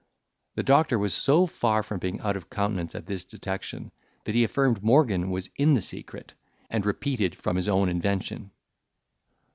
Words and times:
The 0.55 0.63
doctor 0.63 0.97
was 0.97 1.13
so 1.13 1.45
far 1.45 1.83
from 1.83 1.99
being 1.99 2.21
out 2.21 2.35
of 2.35 2.49
countenance 2.49 2.95
at 2.95 3.05
this 3.05 3.23
detection, 3.23 3.91
that 4.23 4.33
he 4.33 4.43
affirmed 4.43 4.81
Morgan 4.81 5.29
was 5.29 5.51
in 5.57 5.75
the 5.75 5.79
secret, 5.81 6.33
and 6.71 6.83
repeated 6.87 7.35
from 7.35 7.55
his 7.55 7.69
own 7.69 7.87
invention. 7.87 8.49